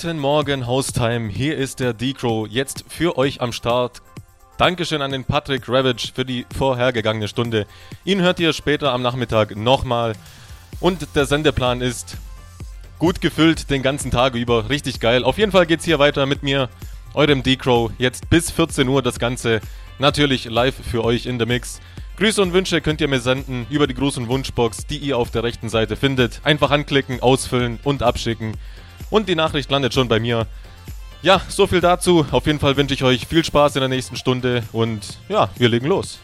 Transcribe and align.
Guten 0.00 0.20
Morgen, 0.20 0.68
Haustime. 0.68 1.28
Hier 1.28 1.56
ist 1.56 1.80
der 1.80 1.92
D-Crow 1.92 2.46
jetzt 2.48 2.84
für 2.88 3.18
euch 3.18 3.40
am 3.40 3.50
Start. 3.50 4.00
Dankeschön 4.56 5.02
an 5.02 5.10
den 5.10 5.24
Patrick 5.24 5.68
Ravage 5.68 6.12
für 6.14 6.24
die 6.24 6.46
vorhergegangene 6.56 7.26
Stunde. 7.26 7.66
Ihn 8.04 8.20
hört 8.20 8.38
ihr 8.38 8.52
später 8.52 8.92
am 8.92 9.02
Nachmittag 9.02 9.56
nochmal. 9.56 10.12
Und 10.78 11.16
der 11.16 11.26
Sendeplan 11.26 11.80
ist 11.80 12.16
gut 13.00 13.20
gefüllt 13.20 13.70
den 13.70 13.82
ganzen 13.82 14.12
Tag 14.12 14.36
über. 14.36 14.70
Richtig 14.70 15.00
geil. 15.00 15.24
Auf 15.24 15.36
jeden 15.36 15.50
Fall 15.50 15.66
geht's 15.66 15.84
hier 15.84 15.98
weiter 15.98 16.26
mit 16.26 16.44
mir, 16.44 16.68
eurem 17.12 17.42
D-Crow. 17.42 17.90
Jetzt 17.98 18.30
bis 18.30 18.52
14 18.52 18.86
Uhr 18.86 19.02
das 19.02 19.18
Ganze. 19.18 19.60
Natürlich 19.98 20.44
live 20.44 20.76
für 20.76 21.02
euch 21.02 21.26
in 21.26 21.38
der 21.38 21.48
Mix. 21.48 21.80
Grüße 22.18 22.40
und 22.40 22.52
Wünsche 22.52 22.80
könnt 22.82 23.00
ihr 23.00 23.08
mir 23.08 23.20
senden 23.20 23.66
über 23.68 23.88
die 23.88 23.96
Gruß- 23.96 24.18
und 24.18 24.28
Wunschbox, 24.28 24.86
die 24.86 24.98
ihr 24.98 25.18
auf 25.18 25.32
der 25.32 25.42
rechten 25.42 25.68
Seite 25.68 25.96
findet. 25.96 26.40
Einfach 26.44 26.70
anklicken, 26.70 27.20
ausfüllen 27.20 27.80
und 27.82 28.04
abschicken. 28.04 28.54
Und 29.10 29.28
die 29.28 29.34
Nachricht 29.34 29.70
landet 29.70 29.94
schon 29.94 30.08
bei 30.08 30.20
mir. 30.20 30.46
Ja, 31.22 31.40
so 31.48 31.66
viel 31.66 31.80
dazu. 31.80 32.24
Auf 32.30 32.46
jeden 32.46 32.60
Fall 32.60 32.76
wünsche 32.76 32.94
ich 32.94 33.02
euch 33.02 33.26
viel 33.26 33.44
Spaß 33.44 33.76
in 33.76 33.80
der 33.80 33.88
nächsten 33.88 34.16
Stunde 34.16 34.62
und 34.72 35.18
ja, 35.28 35.48
wir 35.56 35.68
legen 35.68 35.86
los. 35.86 36.20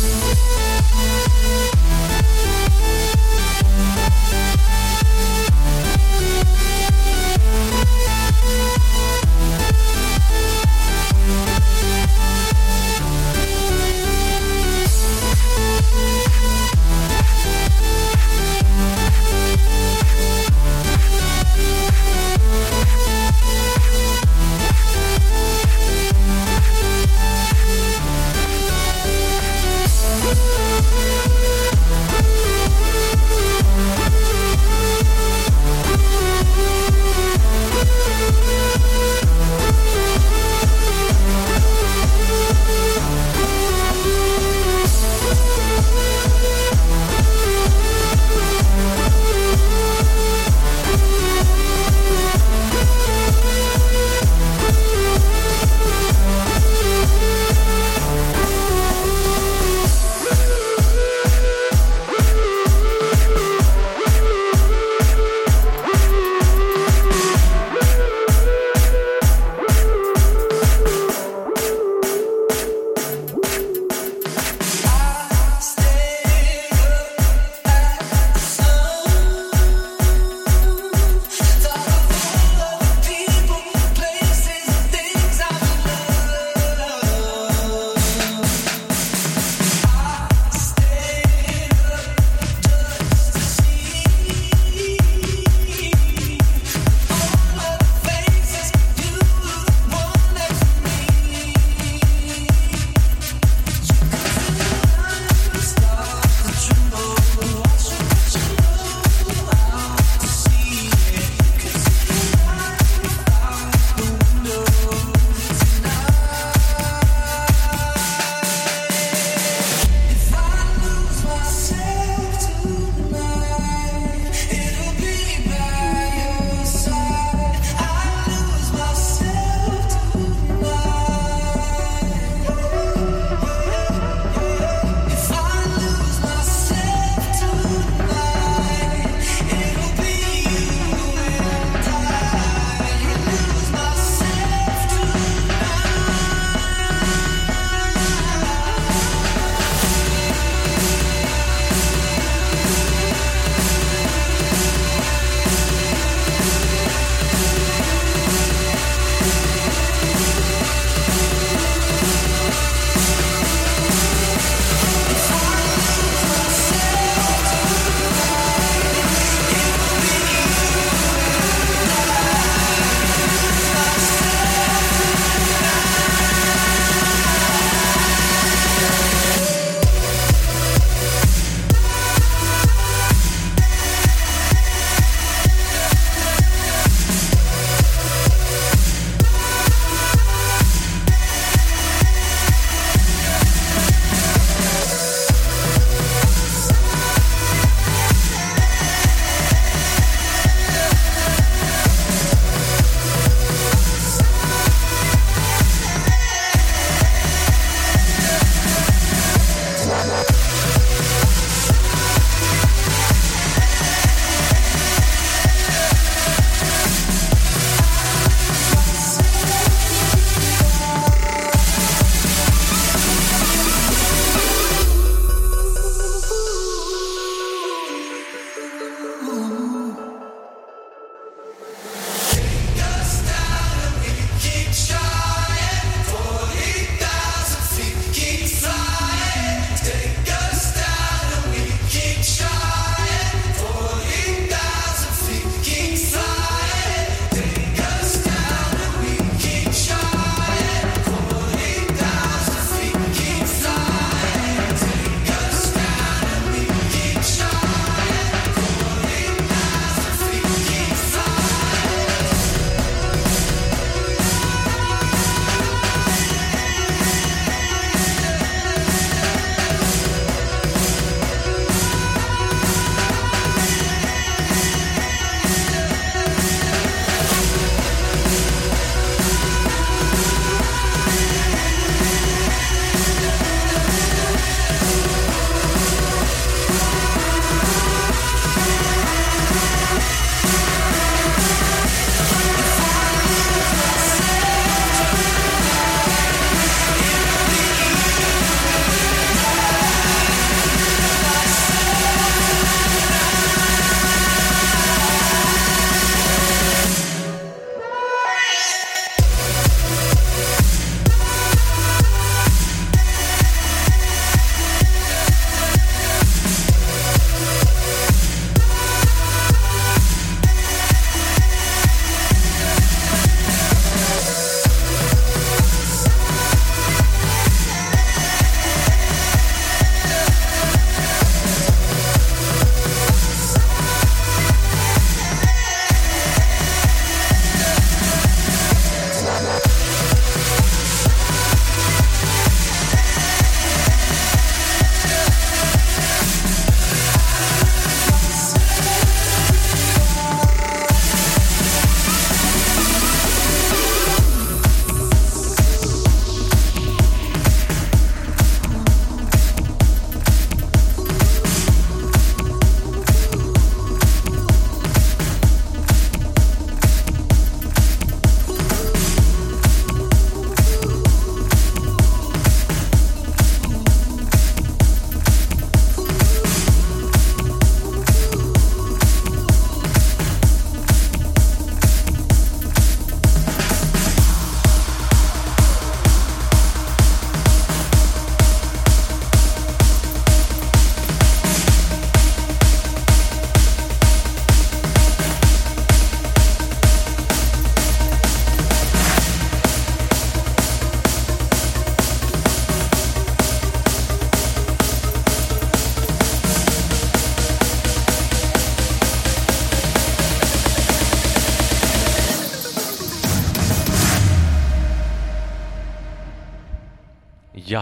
Bye. 0.00 0.49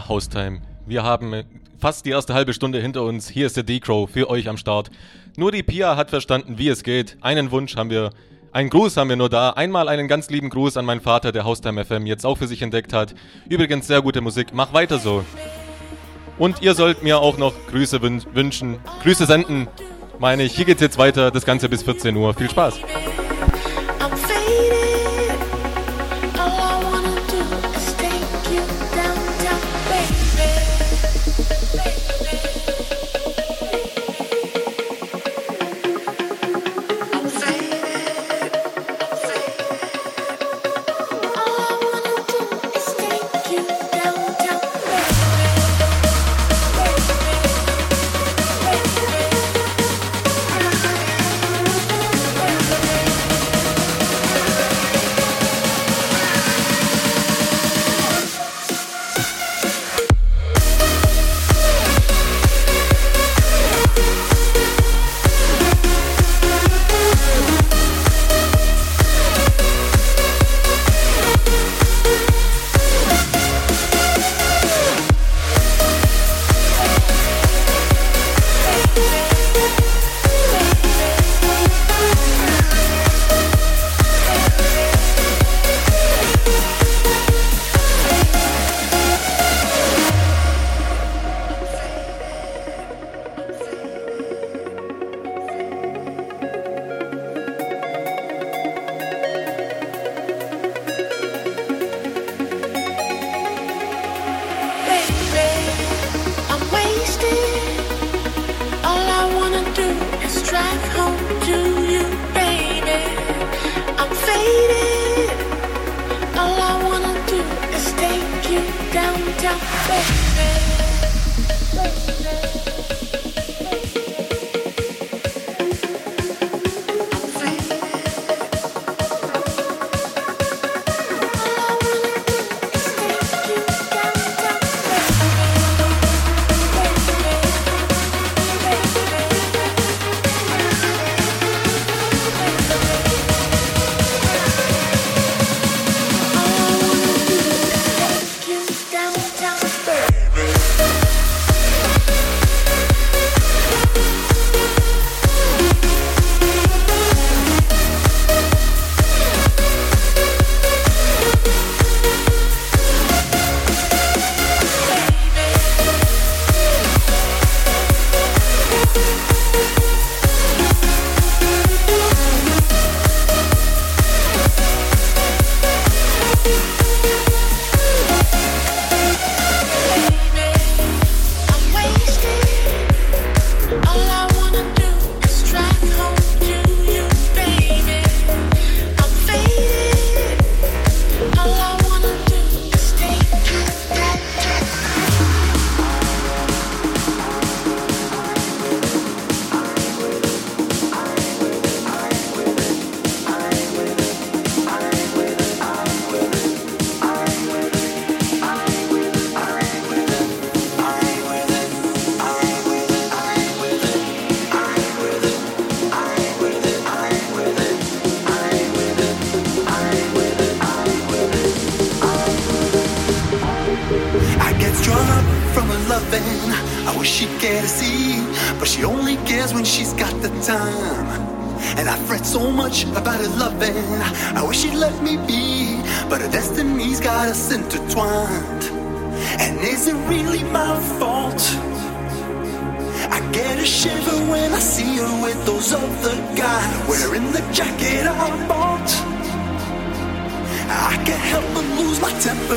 Haustime. 0.08 0.60
Wir 0.86 1.02
haben 1.02 1.44
fast 1.78 2.06
die 2.06 2.10
erste 2.10 2.34
halbe 2.34 2.54
Stunde 2.54 2.80
hinter 2.80 3.02
uns. 3.02 3.28
Hier 3.28 3.46
ist 3.46 3.56
der 3.56 3.64
D-Crow 3.64 4.08
für 4.10 4.30
euch 4.30 4.48
am 4.48 4.56
Start. 4.56 4.90
Nur 5.36 5.52
die 5.52 5.62
Pia 5.62 5.96
hat 5.96 6.10
verstanden, 6.10 6.58
wie 6.58 6.68
es 6.68 6.82
geht. 6.82 7.16
Einen 7.20 7.50
Wunsch 7.50 7.76
haben 7.76 7.90
wir, 7.90 8.10
einen 8.52 8.70
Gruß 8.70 8.96
haben 8.96 9.10
wir 9.10 9.16
nur 9.16 9.28
da. 9.28 9.50
Einmal 9.50 9.88
einen 9.88 10.08
ganz 10.08 10.30
lieben 10.30 10.50
Gruß 10.50 10.76
an 10.76 10.84
meinen 10.84 11.00
Vater, 11.00 11.30
der 11.30 11.44
Haustime 11.44 11.84
FM 11.84 12.06
jetzt 12.06 12.24
auch 12.24 12.38
für 12.38 12.46
sich 12.46 12.62
entdeckt 12.62 12.92
hat. 12.92 13.14
Übrigens 13.48 13.86
sehr 13.86 14.02
gute 14.02 14.20
Musik. 14.20 14.48
Mach 14.52 14.72
weiter 14.72 14.98
so. 14.98 15.24
Und 16.38 16.62
ihr 16.62 16.74
sollt 16.74 17.02
mir 17.02 17.18
auch 17.18 17.36
noch 17.36 17.54
Grüße 17.70 18.00
wünschen, 18.00 18.78
Grüße 19.02 19.26
senden. 19.26 19.68
Meine 20.18 20.44
ich, 20.44 20.54
hier 20.54 20.64
geht's 20.64 20.80
jetzt 20.80 20.98
weiter, 20.98 21.30
das 21.30 21.44
Ganze 21.44 21.68
bis 21.68 21.82
14 21.82 22.16
Uhr. 22.16 22.34
Viel 22.34 22.50
Spaß. 22.50 22.80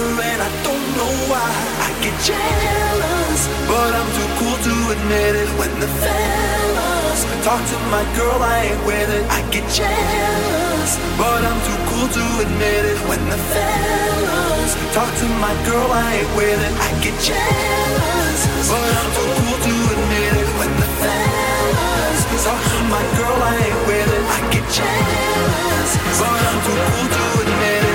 and 0.01 0.41
I 0.41 0.49
don't 0.65 0.87
know 0.97 1.13
why. 1.29 1.51
I 1.85 1.89
get 2.01 2.15
jealous, 2.25 3.41
but 3.69 3.91
I'm 3.93 4.09
too 4.17 4.29
cool 4.41 4.57
to 4.57 4.73
admit 4.97 5.33
it. 5.37 5.49
When 5.59 5.71
the 5.79 5.89
fellas 6.01 7.21
talk 7.45 7.61
to 7.61 7.77
my 7.93 8.03
girl, 8.17 8.39
I 8.41 8.73
ain't 8.73 8.81
with 8.85 9.09
it. 9.09 9.23
I 9.29 9.39
get 9.53 9.65
jealous, 9.69 10.91
but 11.21 11.41
I'm 11.45 11.59
too 11.67 11.79
cool 11.89 12.07
to 12.17 12.23
admit 12.45 12.83
it. 12.91 12.99
When 13.05 13.21
the 13.29 13.39
fellas 13.53 14.71
talk 14.95 15.11
to 15.21 15.27
my 15.37 15.53
girl, 15.69 15.89
I 15.93 16.25
ain't 16.25 16.31
with 16.33 16.59
it. 16.59 16.73
I 16.81 16.89
get 17.05 17.15
jealous, 17.21 18.39
but 18.69 18.89
I'm 18.97 19.09
too 19.13 19.29
cool 19.37 19.57
to 19.65 19.73
admit 19.93 20.33
it. 20.41 20.49
When 20.57 20.71
the 20.81 20.89
fellas 21.01 22.21
talk 22.41 22.57
to 22.57 22.79
my 22.89 23.03
girl, 23.21 23.37
I 23.37 23.53
ain't 23.69 23.81
with 23.85 24.09
it. 24.17 24.23
I 24.25 24.39
get 24.49 24.65
jealous, 24.73 25.91
but 26.17 26.41
I'm 26.49 26.59
too 26.65 26.79
cool 26.89 27.07
to 27.15 27.23
admit 27.45 27.83
it. 27.85 27.90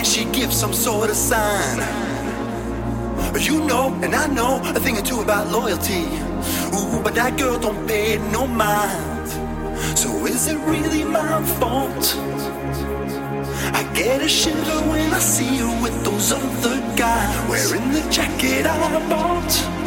Can't 0.00 0.08
she 0.08 0.24
give 0.32 0.50
some 0.50 0.72
sort 0.72 1.10
of 1.10 1.14
sign? 1.14 1.76
You 3.38 3.60
know, 3.66 3.92
and 4.02 4.14
I 4.14 4.28
know 4.28 4.58
a 4.64 4.80
thing 4.80 4.96
or 4.96 5.02
two 5.02 5.20
about 5.20 5.48
loyalty. 5.48 6.04
Ooh, 6.72 7.02
but 7.04 7.14
that 7.16 7.36
girl 7.36 7.58
don't 7.58 7.86
pay 7.86 8.16
no 8.32 8.46
mind. 8.46 9.28
So 9.98 10.24
is 10.24 10.48
it 10.48 10.56
really 10.60 11.04
my 11.04 11.44
fault? 11.60 12.16
I 13.76 13.82
get 13.94 14.22
a 14.22 14.28
shiver 14.28 14.80
when 14.88 15.12
I 15.12 15.18
see 15.18 15.58
her 15.58 15.82
with 15.82 16.02
those 16.02 16.32
other 16.32 16.80
guys 16.96 17.50
wearing 17.50 17.92
the 17.92 18.00
jacket 18.10 18.64
I 18.64 19.06
bought. 19.06 19.79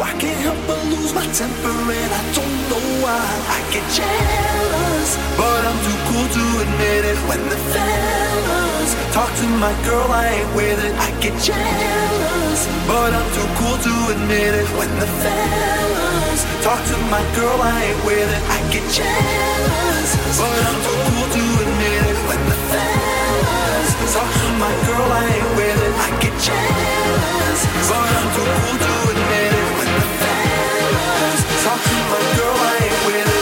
I 0.00 0.12
can't 0.16 0.40
help 0.40 0.56
but 0.66 0.80
lose 0.88 1.12
my 1.12 1.26
temper 1.36 1.74
and 1.74 2.10
I 2.12 2.22
don't 2.32 2.58
know 2.70 2.84
why. 3.04 3.20
I 3.52 3.58
get 3.74 3.84
jealous, 3.92 5.10
but 5.36 5.60
I'm 5.68 5.78
too 5.84 5.98
cool 6.08 6.28
to 6.32 6.44
admit 6.64 7.02
it. 7.12 7.18
When 7.28 7.42
the 7.52 7.58
fellas 7.74 8.90
talk 9.12 9.28
to 9.28 9.46
my 9.60 9.74
girl, 9.84 10.08
I 10.08 10.40
ain't 10.40 10.50
with 10.56 10.80
it. 10.80 10.94
I 10.96 11.10
get 11.20 11.36
jealous, 11.44 12.60
but 12.88 13.12
I'm 13.12 13.28
too 13.36 13.48
cool 13.60 13.76
to 13.76 13.92
admit 14.16 14.54
it. 14.56 14.68
When 14.78 14.92
the 14.96 15.08
fellas 15.20 16.40
talk 16.64 16.80
to 16.80 16.96
my 17.12 17.22
girl, 17.36 17.60
I 17.60 17.74
ain't 17.92 18.00
with 18.08 18.30
it. 18.32 18.42
I 18.48 18.58
get 18.72 18.86
jealous, 18.88 20.10
but 20.40 20.60
I'm 20.68 20.78
too 20.80 20.98
cool 21.10 21.28
to 21.36 21.42
admit 21.68 22.02
it. 22.06 22.18
When 22.30 22.42
the 22.48 22.58
fellas 22.70 23.90
talk 24.14 24.30
to 24.30 24.48
my 24.56 24.72
girl, 24.88 25.08
I 25.10 25.22
ain't 25.36 25.50
with 25.58 25.80
it. 25.84 25.94
I 26.00 26.08
get 26.22 26.34
jealous, 26.40 27.60
but 27.90 28.08
I'm 28.08 28.28
too 28.32 28.46
cool 28.46 28.76
to 28.78 28.92
admit 29.10 29.16
it. 29.16 29.21
Talk 31.62 31.80
to 31.80 31.94
my 32.10 32.36
girl, 32.36 32.56
I 32.56 32.78
ain't 32.82 33.06
with 33.06 33.36
it. 33.36 33.41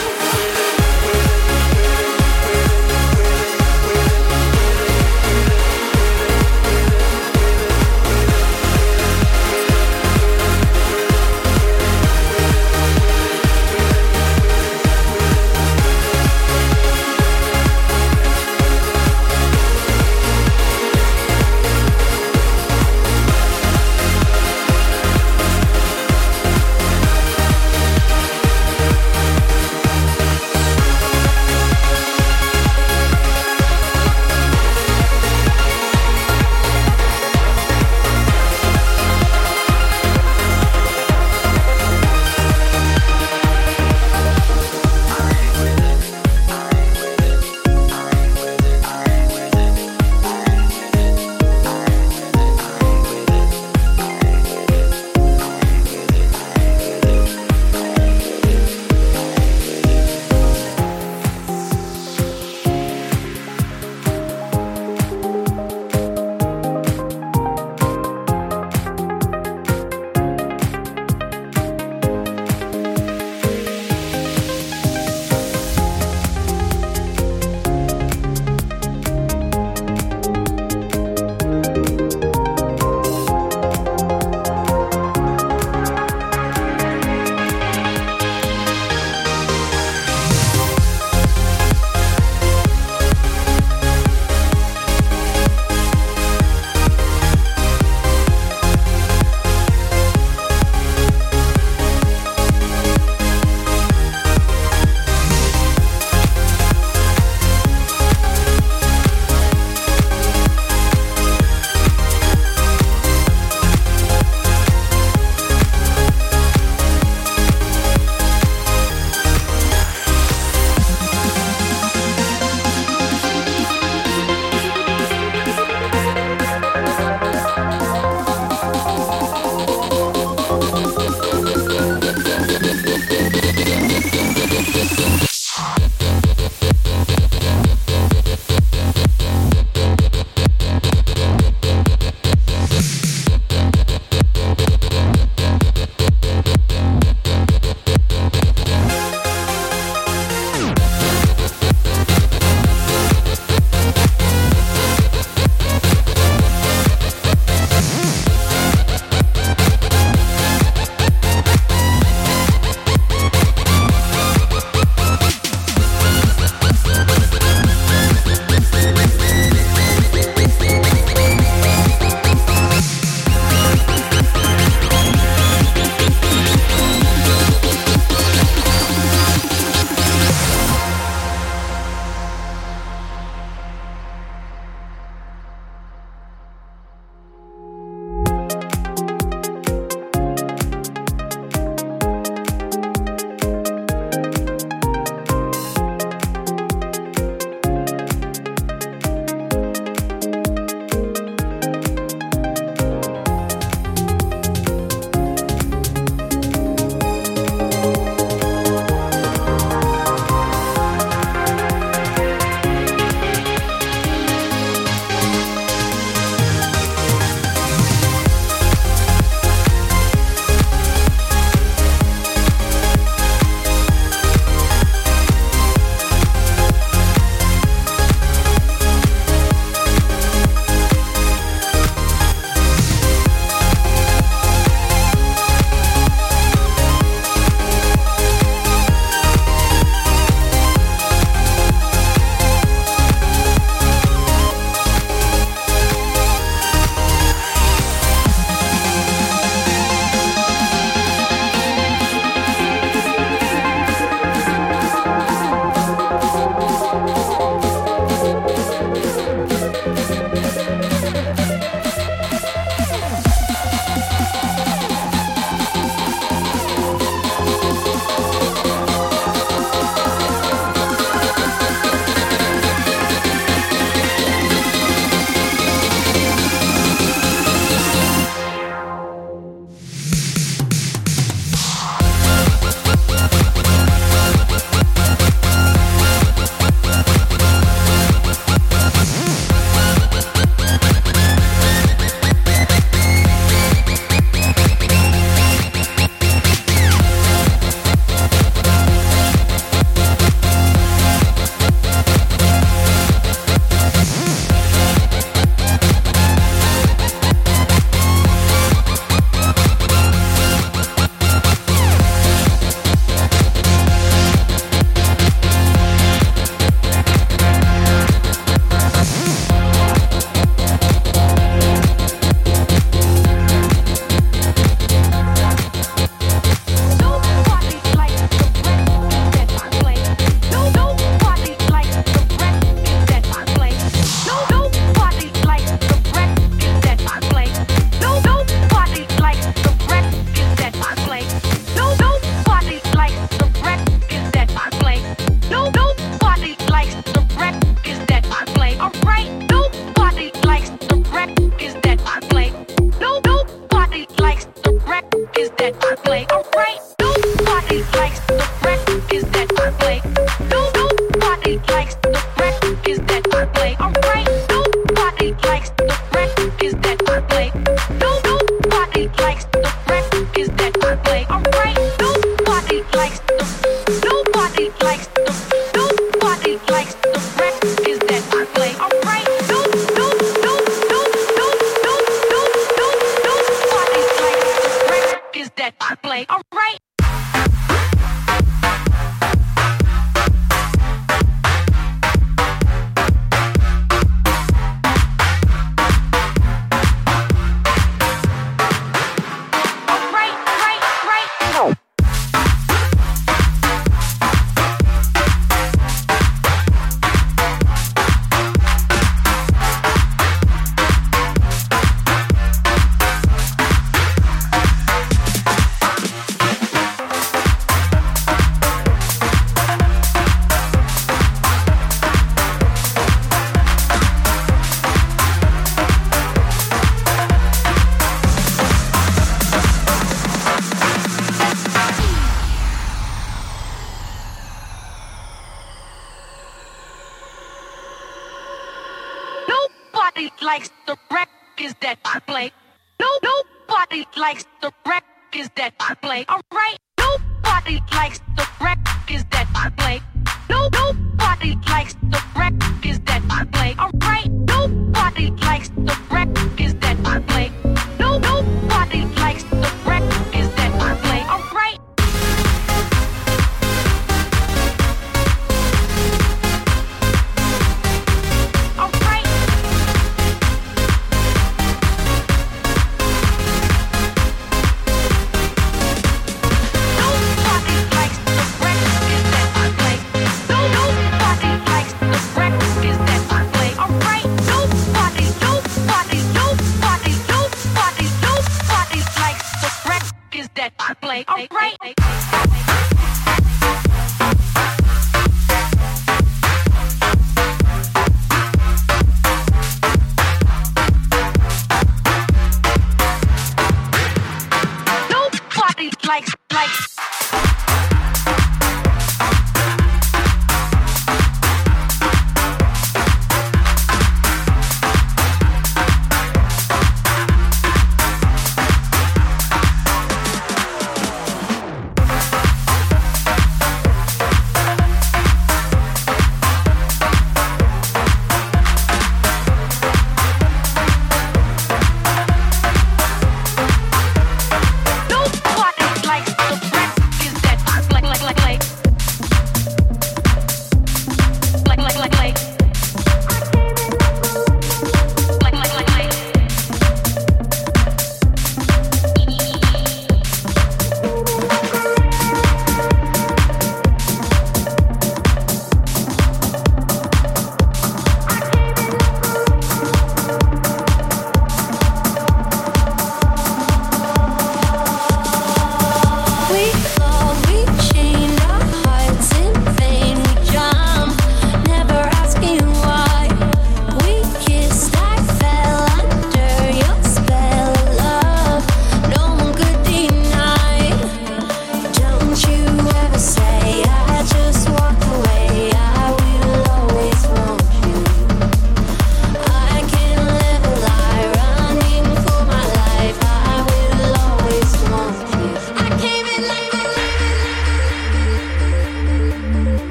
like, 506.11 506.27
like. 506.51 506.90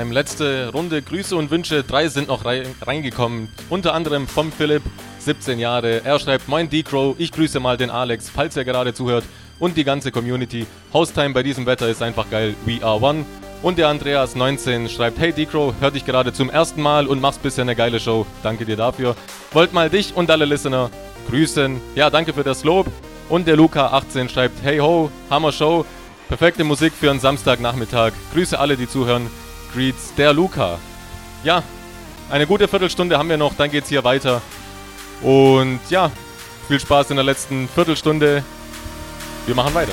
Haustime. 0.00 0.14
Letzte 0.14 0.70
Runde 0.72 1.02
Grüße 1.02 1.36
und 1.36 1.50
Wünsche. 1.50 1.82
Drei 1.82 2.08
sind 2.08 2.28
noch 2.28 2.44
reingekommen. 2.44 3.48
Unter 3.68 3.92
anderem 3.94 4.26
vom 4.26 4.50
Philipp, 4.50 4.82
17 5.18 5.58
Jahre. 5.58 6.02
Er 6.04 6.18
schreibt: 6.18 6.48
Moin 6.48 6.70
D-Crow, 6.70 7.14
ich 7.18 7.32
grüße 7.32 7.60
mal 7.60 7.76
den 7.76 7.90
Alex, 7.90 8.30
falls 8.30 8.56
er 8.56 8.64
gerade 8.64 8.94
zuhört. 8.94 9.24
Und 9.58 9.76
die 9.76 9.84
ganze 9.84 10.10
Community. 10.10 10.66
Haustime 10.94 11.34
bei 11.34 11.42
diesem 11.42 11.66
Wetter 11.66 11.88
ist 11.88 12.02
einfach 12.02 12.30
geil. 12.30 12.54
We 12.64 12.82
are 12.82 13.00
one. 13.00 13.26
Und 13.62 13.76
der 13.76 13.88
Andreas 13.88 14.34
19 14.34 14.88
schreibt: 14.88 15.18
Hey 15.18 15.32
D-Crow, 15.32 15.74
hör 15.80 15.90
dich 15.90 16.06
gerade 16.06 16.32
zum 16.32 16.48
ersten 16.48 16.80
Mal 16.80 17.06
und 17.06 17.20
machst 17.20 17.42
bisher 17.42 17.62
eine 17.62 17.76
geile 17.76 18.00
Show. 18.00 18.24
Danke 18.42 18.64
dir 18.64 18.76
dafür. 18.76 19.16
Wollt 19.52 19.74
mal 19.74 19.90
dich 19.90 20.16
und 20.16 20.30
alle 20.30 20.46
Listener 20.46 20.90
grüßen. 21.28 21.80
Ja, 21.94 22.08
danke 22.08 22.32
für 22.32 22.44
das 22.44 22.64
Lob. 22.64 22.86
Und 23.28 23.46
der 23.46 23.56
Luca 23.56 23.88
18 23.88 24.28
schreibt: 24.30 24.62
Hey 24.62 24.78
ho, 24.78 25.10
Hammer 25.28 25.52
Show. 25.52 25.84
Perfekte 26.28 26.64
Musik 26.64 26.92
für 26.98 27.10
einen 27.10 27.20
Samstagnachmittag. 27.20 28.12
Grüße 28.32 28.58
alle, 28.58 28.76
die 28.76 28.88
zuhören. 28.88 29.28
Greets 29.74 30.14
der 30.16 30.32
Luca. 30.32 30.78
Ja, 31.44 31.62
eine 32.30 32.46
gute 32.46 32.68
Viertelstunde 32.68 33.18
haben 33.18 33.28
wir 33.28 33.36
noch, 33.36 33.54
dann 33.54 33.70
geht's 33.70 33.88
hier 33.88 34.04
weiter. 34.04 34.42
Und 35.22 35.80
ja, 35.88 36.10
viel 36.68 36.80
Spaß 36.80 37.10
in 37.10 37.16
der 37.16 37.24
letzten 37.24 37.68
Viertelstunde. 37.68 38.44
Wir 39.46 39.54
machen 39.54 39.74
weiter. 39.74 39.92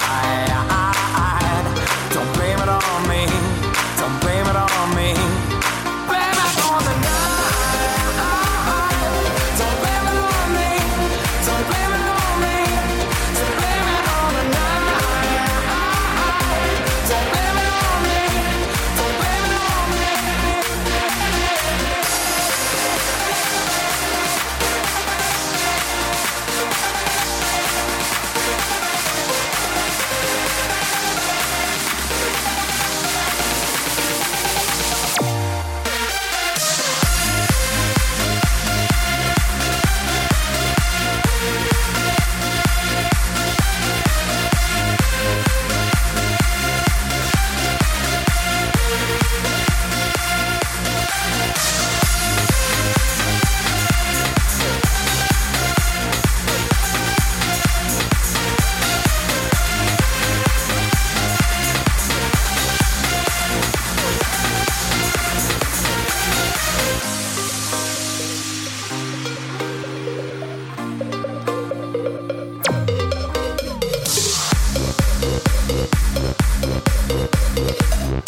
Yeah, 78.11 78.19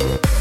yeah. 0.00 0.34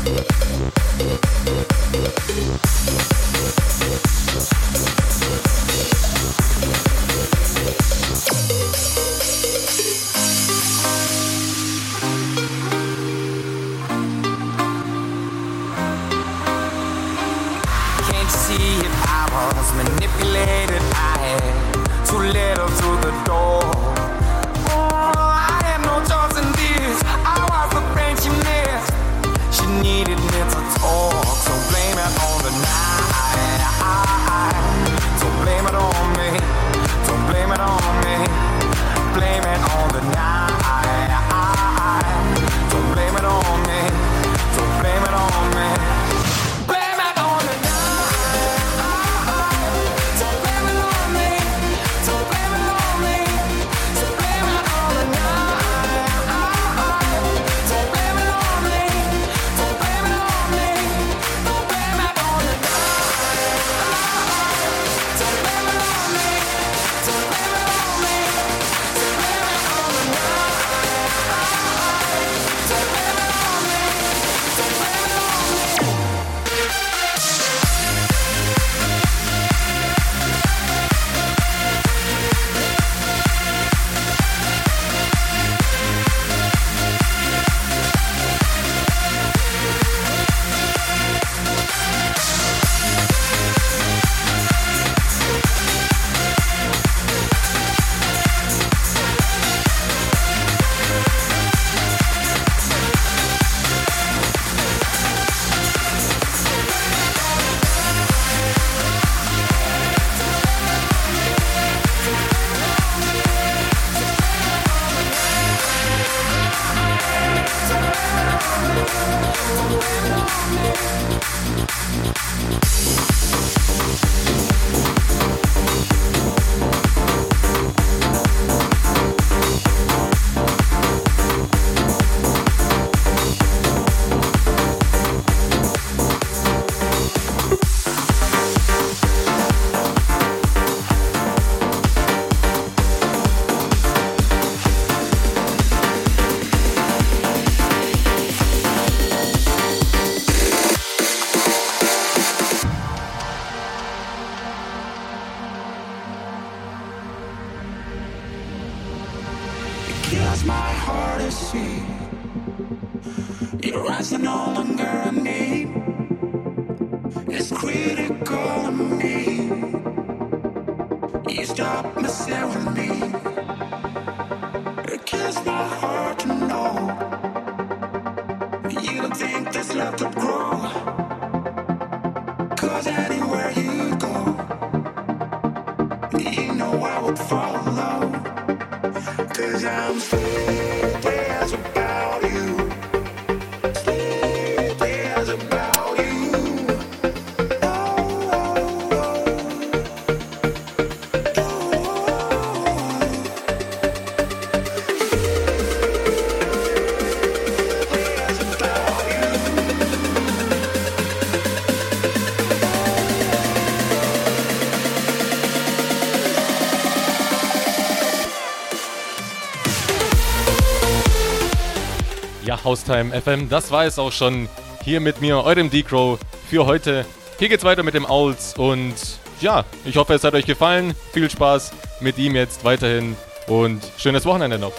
Ja, 222.45 222.61
Haustime 222.61 223.19
FM, 223.21 223.47
das 223.47 223.71
war 223.71 223.85
es 223.85 223.97
auch 223.97 224.11
schon. 224.11 224.49
Hier 224.83 224.99
mit 224.99 225.21
mir, 225.21 225.37
eurem 225.45 225.69
D-Crow 225.69 226.19
für 226.49 226.65
heute. 226.65 227.05
Hier 227.39 227.47
geht's 227.47 227.63
weiter 227.63 227.83
mit 227.83 227.93
dem 227.93 228.05
Owls 228.05 228.55
und 228.57 228.95
ja, 229.39 229.63
ich 229.85 229.95
hoffe, 229.95 230.13
es 230.13 230.25
hat 230.25 230.33
euch 230.33 230.45
gefallen. 230.45 230.93
Viel 231.13 231.29
Spaß 231.29 231.71
mit 232.01 232.17
ihm 232.17 232.35
jetzt 232.35 232.65
weiterhin 232.65 233.15
und 233.47 233.81
schönes 233.97 234.25
Wochenende 234.25 234.59
noch. 234.59 234.73